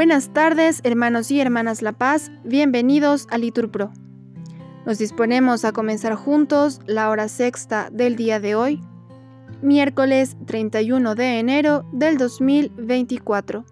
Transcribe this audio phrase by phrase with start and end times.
[0.00, 3.92] Buenas tardes, hermanos y hermanas La Paz, bienvenidos a Liturpro.
[4.86, 8.80] Nos disponemos a comenzar juntos la hora sexta del día de hoy,
[9.60, 13.66] miércoles 31 de enero del 2024,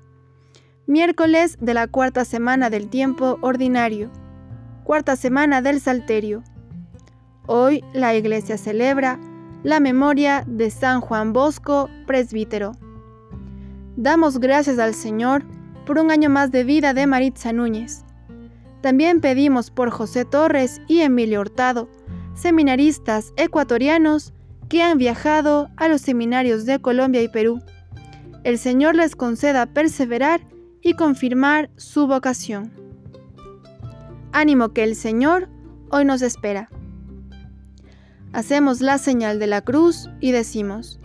[0.87, 4.11] miércoles de la cuarta semana del tiempo ordinario,
[4.85, 6.45] cuarta semana del Salterio.
[7.47, 9.19] Hoy la Iglesia celebra
[9.63, 12.73] la memoria de San Juan Bosco, presbítero.
[13.97, 15.43] Damos gracias al Señor
[15.88, 18.05] por un año más de vida de Maritza Núñez.
[18.83, 21.88] También pedimos por José Torres y Emilio Hurtado,
[22.34, 24.34] seminaristas ecuatorianos
[24.69, 27.62] que han viajado a los seminarios de Colombia y Perú.
[28.45, 30.43] El Señor les conceda perseverar
[30.82, 32.70] y confirmar su vocación.
[34.32, 35.48] Ánimo que el Señor
[35.91, 36.68] hoy nos espera.
[38.34, 41.01] Hacemos la señal de la cruz y decimos,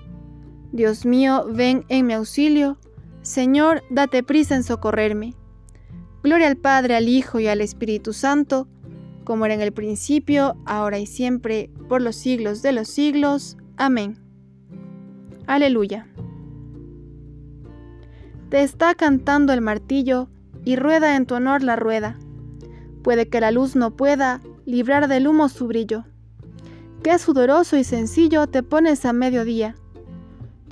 [0.74, 2.78] Dios mío, ven en mi auxilio,
[3.24, 5.34] Señor, date prisa en socorrerme.
[6.22, 8.68] Gloria al Padre, al Hijo y al Espíritu Santo,
[9.24, 13.58] como era en el principio, ahora y siempre, por los siglos de los siglos.
[13.78, 14.20] Amén.
[15.48, 16.08] Aleluya.
[18.50, 20.30] Te está cantando el martillo
[20.64, 22.20] y rueda en tu honor la rueda.
[23.02, 26.06] Puede que la luz no pueda librar del humo su brillo
[27.04, 29.76] Qué sudoroso y sencillo te pones a mediodía.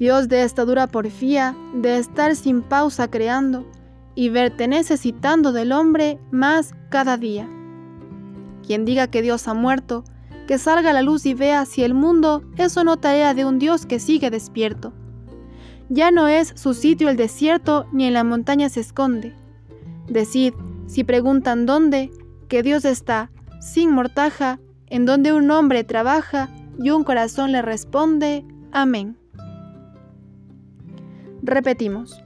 [0.02, 3.68] Dios de esta dura porfía, de estar sin pausa creando
[4.16, 7.48] y verte necesitando del hombre más cada día.
[8.66, 10.04] Quien diga que Dios ha muerto,
[10.48, 13.46] que salga a la luz y vea si el mundo es o no tarea de
[13.46, 14.92] un Dios que sigue despierto.
[15.88, 19.36] Ya no es su sitio el desierto ni en la montaña se esconde.
[20.08, 20.56] Decid,
[20.88, 22.10] si preguntan dónde,
[22.48, 26.50] que Dios está, sin mortaja, en donde un hombre trabaja
[26.80, 29.21] y un corazón le responde, amén.
[31.44, 32.24] Repetimos,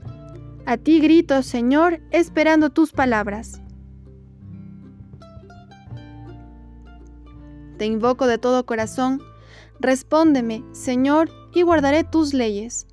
[0.66, 3.62] a ti grito, Señor, esperando tus palabras.
[7.78, 9.22] Te invoco de todo corazón,
[9.80, 12.86] respóndeme, Señor, y guardaré tus leyes.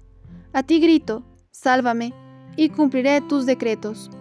[0.53, 2.13] A ti grito, sálvame,
[2.55, 4.11] y cumpliré tus decretos.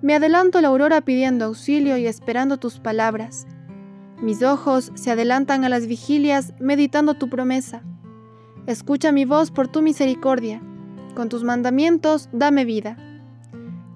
[0.00, 3.46] Me adelanto la aurora pidiendo auxilio y esperando tus palabras.
[4.22, 7.82] Mis ojos se adelantan a las vigilias meditando tu promesa.
[8.66, 10.62] Escucha mi voz por tu misericordia.
[11.16, 12.98] Con tus mandamientos dame vida.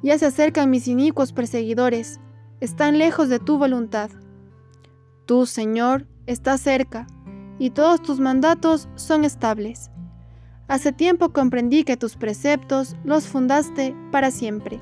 [0.03, 2.19] Ya se acercan mis inicuos perseguidores.
[2.61, 4.11] Están lejos de tu voluntad.
[5.27, 7.07] Tú, Señor, estás cerca,
[7.59, 9.91] y todos tus mandatos son estables.
[10.67, 14.81] Hace tiempo comprendí que tus preceptos los fundaste para siempre.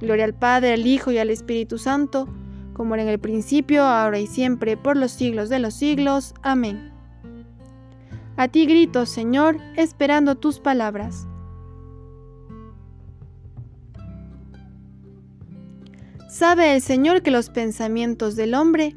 [0.00, 2.26] Gloria al Padre, al Hijo y al Espíritu Santo,
[2.72, 6.32] como era en el principio, ahora y siempre, por los siglos de los siglos.
[6.42, 6.90] Amén.
[8.38, 11.28] A ti grito, Señor, esperando tus palabras.
[16.34, 18.96] ¿Sabe el Señor que los pensamientos del hombre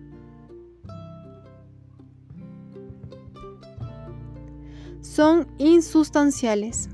[5.02, 6.90] son insustanciales?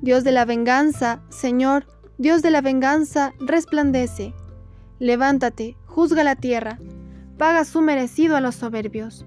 [0.00, 4.32] Dios de la venganza, Señor, Dios de la venganza, resplandece.
[5.00, 6.78] Levántate, juzga la tierra,
[7.36, 9.26] paga su merecido a los soberbios.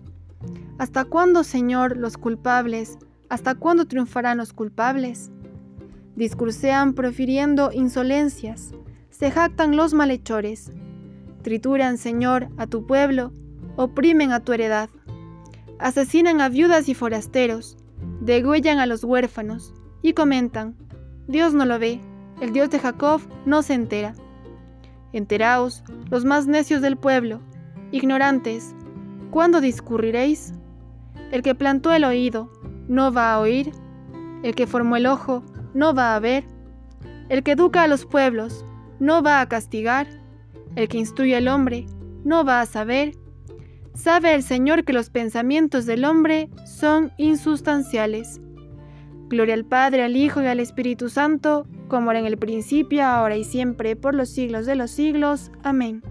[0.78, 2.98] ¿Hasta cuándo, Señor, los culpables?
[3.28, 5.30] ¿Hasta cuándo triunfarán los culpables?
[6.18, 8.74] Discursean profiriendo insolencias,
[9.10, 10.74] se jactan los malhechores.
[11.44, 13.32] Trituran, Señor, a tu pueblo,
[13.78, 14.90] oprimen a tu heredad.
[15.80, 17.78] Asesinan a viudas y forasteros,
[18.20, 20.76] degüellan a los huérfanos y comentan,
[21.28, 22.02] Dios no lo ve
[22.40, 24.14] el Dios de Jacob no se entera.
[25.12, 27.40] Enteraos, los más necios del pueblo,
[27.92, 28.76] ignorantes,
[29.32, 30.54] ¿cuándo discurriréis?
[31.32, 32.52] El que plantó el oído,
[32.88, 33.72] ¿no va a oír?
[34.44, 35.44] El que formó el ojo,
[35.78, 36.44] ¿no va a ver?
[37.30, 38.66] El que educa a los pueblos,
[39.00, 40.08] ¿no va a castigar?
[40.76, 41.86] El que instruye al hombre,
[42.24, 43.14] ¿no va a saber?
[43.94, 48.42] Sabe el Señor que los pensamientos del hombre son insustanciales.
[49.30, 53.38] Gloria al Padre, al Hijo y al Espíritu Santo, como era en el principio, ahora
[53.38, 55.52] y siempre, por los siglos de los siglos.
[55.62, 56.02] Amén.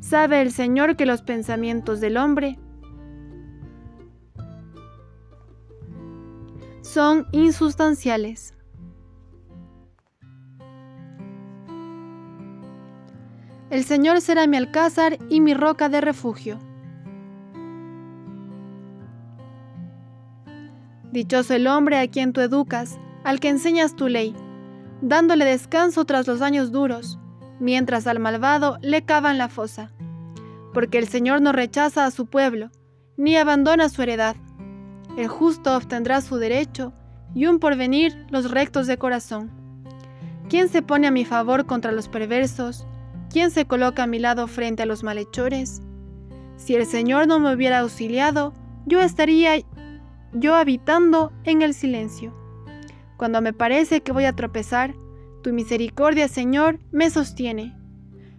[0.00, 2.58] Sabe el Señor que los pensamientos del hombre
[6.84, 8.54] son insustanciales.
[13.70, 16.58] El Señor será mi alcázar y mi roca de refugio.
[21.10, 24.36] Dichoso el hombre a quien tú educas, al que enseñas tu ley,
[25.00, 27.18] dándole descanso tras los años duros,
[27.60, 29.90] mientras al malvado le cavan la fosa.
[30.74, 32.70] Porque el Señor no rechaza a su pueblo,
[33.16, 34.36] ni abandona su heredad.
[35.16, 36.92] El justo obtendrá su derecho,
[37.34, 39.50] y un porvenir los rectos de corazón.
[40.48, 42.86] ¿Quién se pone a mi favor contra los perversos?
[43.30, 45.82] ¿Quién se coloca a mi lado frente a los malhechores?
[46.56, 48.52] Si el Señor no me hubiera auxiliado,
[48.86, 49.54] yo estaría
[50.32, 52.32] yo habitando en el silencio.
[53.16, 54.94] Cuando me parece que voy a tropezar,
[55.42, 57.76] tu misericordia, Señor, me sostiene.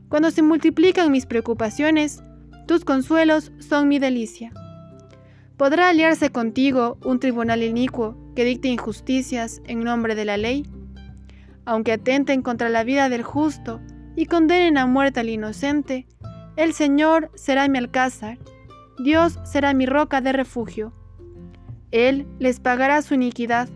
[0.10, 2.22] Cuando se multiplican mis preocupaciones,
[2.68, 4.51] tus consuelos son mi delicia.
[5.57, 10.65] ¿Podrá aliarse contigo un tribunal inicuo que dicte injusticias en nombre de la ley?
[11.63, 13.79] Aunque atenten contra la vida del justo
[14.17, 16.07] y condenen a muerte al inocente,
[16.57, 18.37] el Señor será mi alcázar,
[19.01, 20.91] Dios será mi roca de refugio.
[21.91, 23.69] Él les pagará su iniquidad,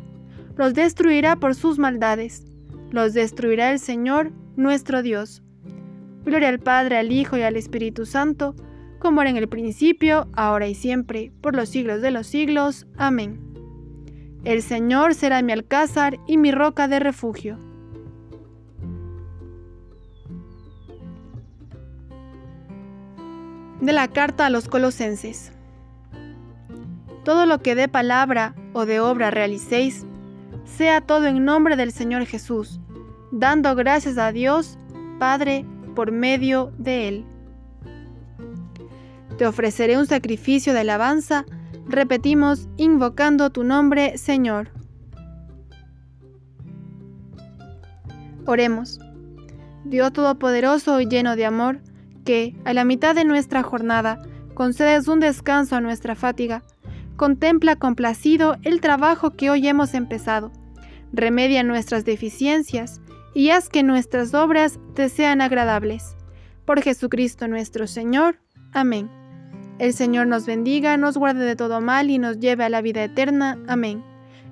[0.57, 2.45] los destruirá por sus maldades,
[2.91, 5.43] los destruirá el Señor nuestro Dios.
[6.25, 8.53] Gloria al Padre, al Hijo y al Espíritu Santo,
[8.99, 12.85] como era en el principio, ahora y siempre, por los siglos de los siglos.
[12.97, 13.39] Amén.
[14.43, 17.57] El Señor será mi alcázar y mi roca de refugio.
[23.81, 25.51] De la carta a los colosenses.
[27.23, 30.05] Todo lo que de palabra o de obra realicéis,
[30.65, 32.79] sea todo en nombre del Señor Jesús,
[33.31, 34.77] dando gracias a Dios,
[35.17, 35.65] Padre,
[35.95, 37.25] por medio de Él.
[39.39, 41.45] Te ofreceré un sacrificio de alabanza,
[41.87, 44.69] repetimos, invocando tu nombre, Señor.
[48.45, 48.99] Oremos.
[49.85, 51.79] Dios Todopoderoso y lleno de amor,
[52.25, 54.21] que, a la mitad de nuestra jornada,
[54.55, 56.61] concedes un descanso a nuestra fatiga,
[57.15, 60.51] contempla complacido el trabajo que hoy hemos empezado,
[61.13, 62.99] remedia nuestras deficiencias
[63.33, 66.17] y haz que nuestras obras te sean agradables.
[66.65, 68.41] Por Jesucristo nuestro Señor.
[68.73, 69.18] Amén.
[69.79, 73.01] El Señor nos bendiga, nos guarde de todo mal y nos lleve a la vida
[73.01, 73.57] eterna.
[73.67, 74.03] Amén.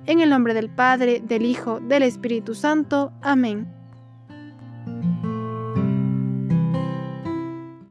[0.06, 3.12] En el nombre del Padre, del Hijo, del Espíritu Santo.
[3.20, 3.77] Amén.